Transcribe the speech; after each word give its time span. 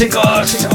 Chicos. 0.00 0.69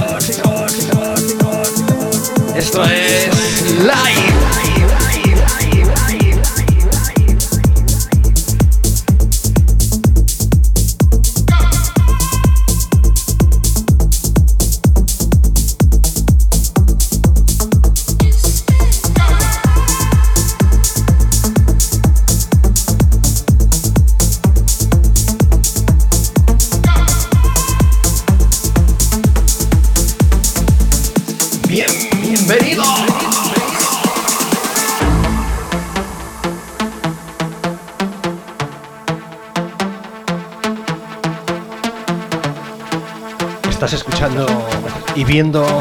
viendo 45.36 45.75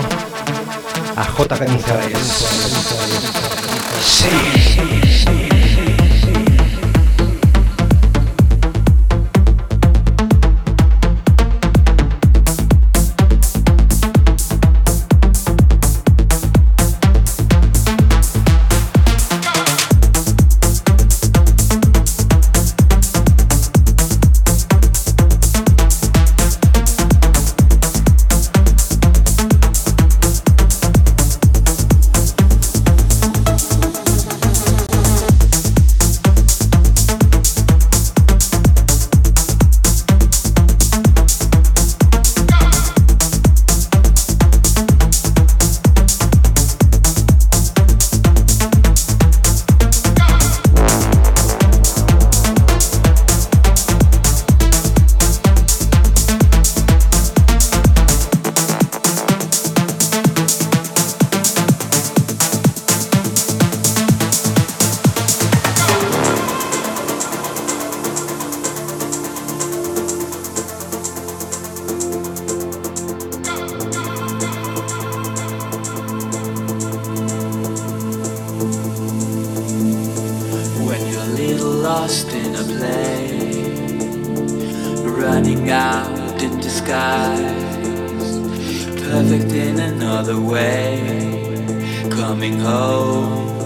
in 89.75 89.81
another 89.81 90.41
way. 90.41 92.07
Coming 92.11 92.59
home 92.59 93.59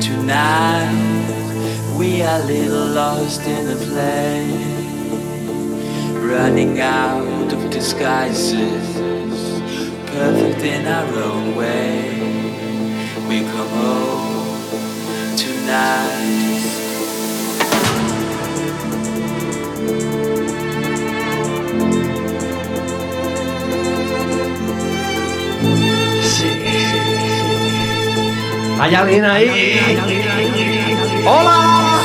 tonight, 0.00 0.94
we 1.98 2.22
are 2.22 2.40
a 2.40 2.44
little 2.44 2.86
lost 2.86 3.42
in 3.42 3.66
the 3.66 3.76
play. 3.86 4.46
Running 6.14 6.80
out 6.80 7.52
of 7.52 7.70
disguises, 7.70 8.94
perfect 10.06 10.62
in 10.62 10.86
our 10.86 11.14
own 11.14 11.56
way. 11.56 12.12
We 13.28 13.40
come 13.40 13.72
home 13.82 15.36
tonight. 15.36 16.49
Allá 28.80 29.04
viene 29.04 29.26
ahí. 29.26 29.98
¡Hola! 31.26 32.00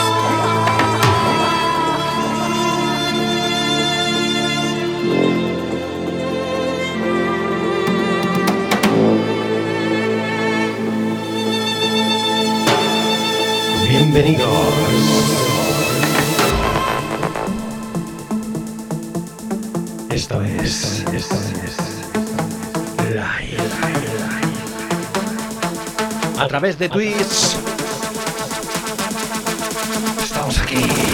Bienvenidos. 13.88 14.50
Esto 20.10 20.42
es, 20.42 21.06
esto 21.14 21.36
es. 21.36 21.65
a 26.38 26.48
través 26.48 26.78
de 26.78 26.90
Twitch. 26.90 27.58
Estamos 30.24 30.60
aquí. 30.60 31.05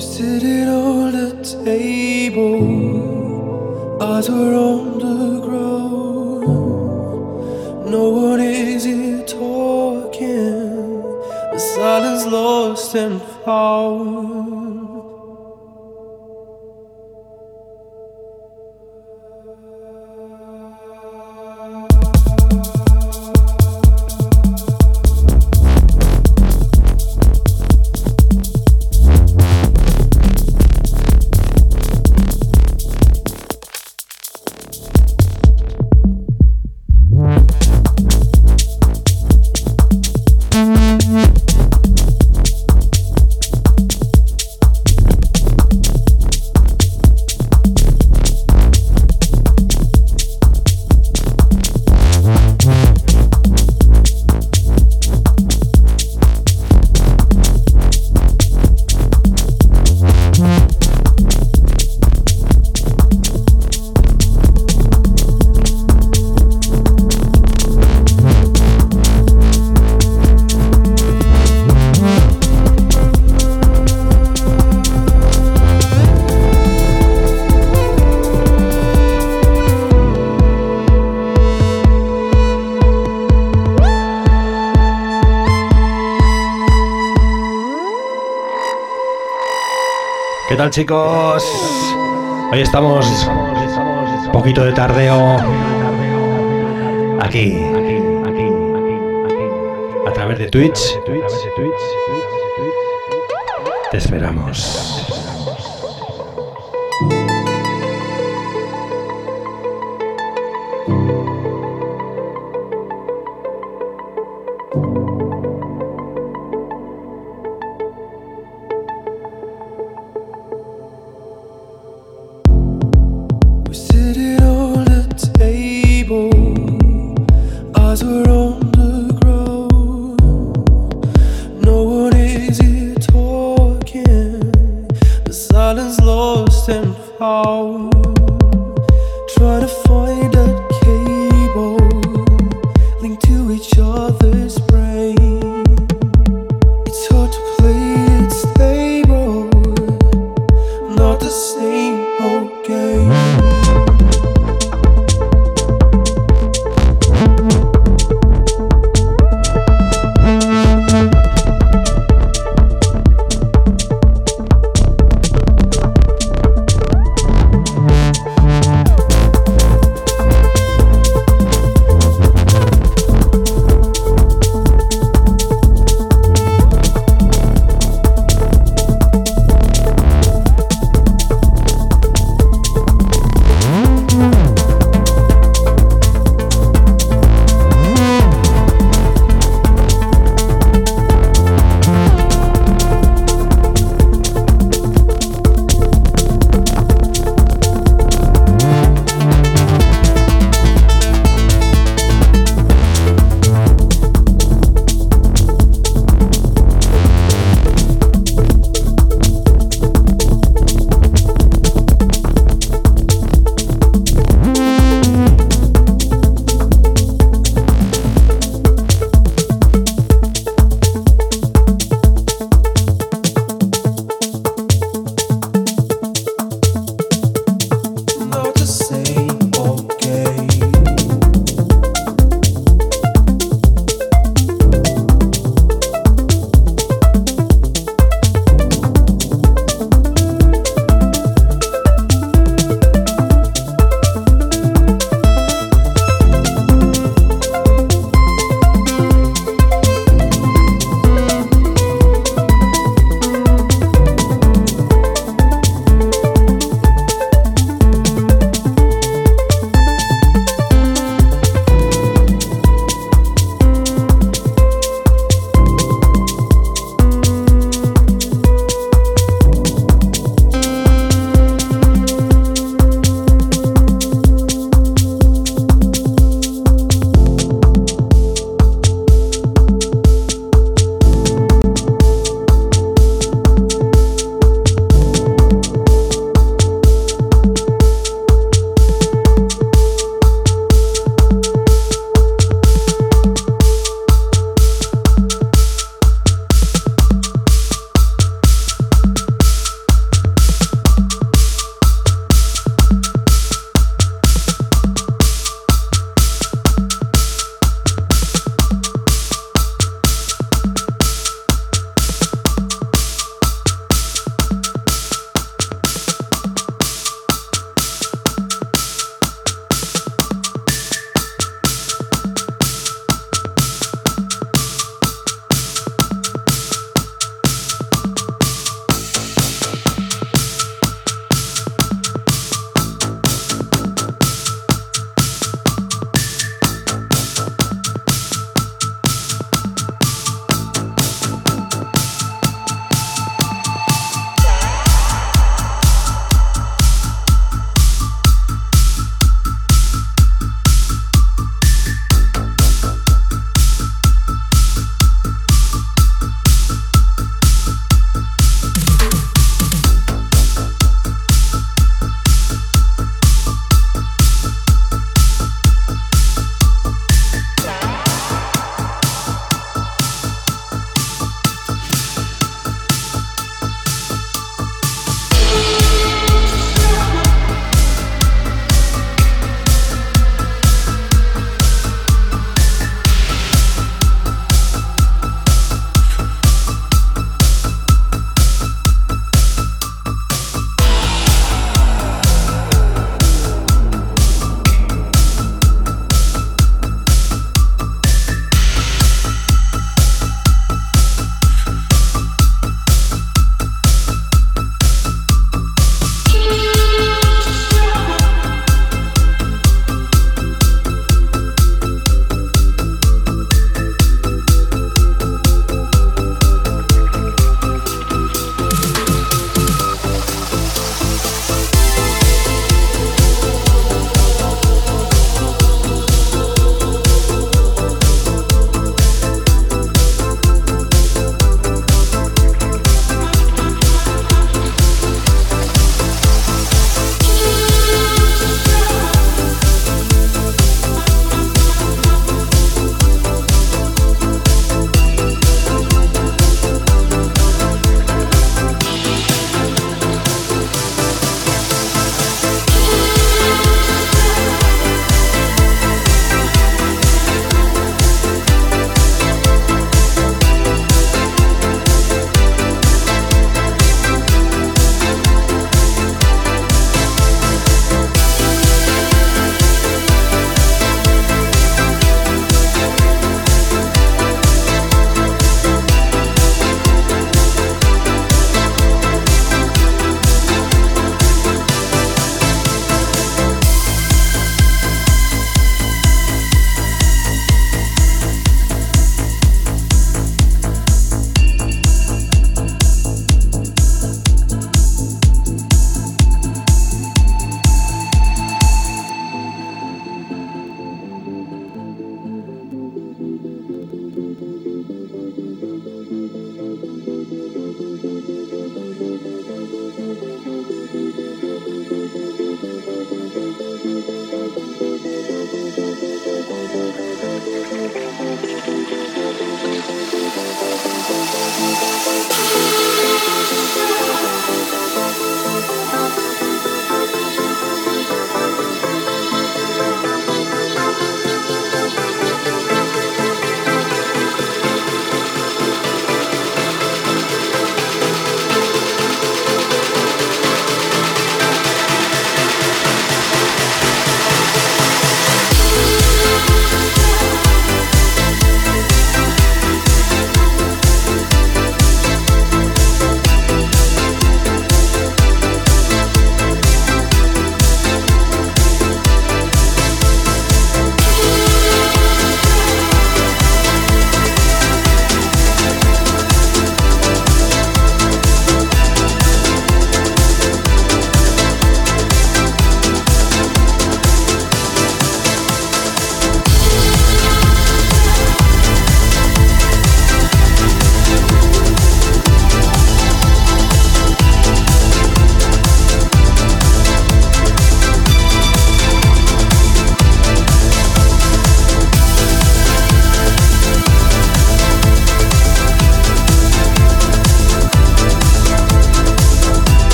We 0.00 0.06
sitting 0.06 0.66
on 0.66 1.12
the 1.12 1.30
table, 1.44 2.56
eyes 4.02 4.30
were 4.30 4.54
on 4.54 4.98
the 4.98 5.40
ground. 5.46 6.46
No 7.90 8.08
one 8.08 8.40
is 8.40 8.84
here 8.84 9.22
talking, 9.26 11.02
the 11.52 11.58
silence 11.58 12.24
lost 12.32 12.94
and 12.94 13.20
found. 13.44 14.29
¿Qué 90.50 90.56
tal 90.56 90.68
chicos? 90.70 91.44
Hoy 92.50 92.60
estamos 92.60 93.06
un 94.26 94.32
poquito 94.32 94.64
de 94.64 94.72
tardeo 94.72 95.36
aquí 97.20 97.56
a 100.04 100.12
través 100.12 100.40
de 100.40 100.48
Twitch. 100.48 100.98
Te 103.92 103.96
esperamos. 103.96 104.99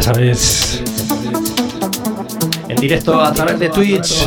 Ya 0.00 0.14
sabes, 0.14 0.82
en 2.68 2.76
directo 2.76 3.20
a 3.20 3.34
través 3.34 3.58
de 3.58 3.68
Twitch. 3.68 4.26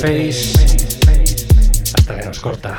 Face. 0.00 0.54
Hasta 1.94 2.16
que 2.18 2.24
nos 2.26 2.40
corta. 2.40 2.78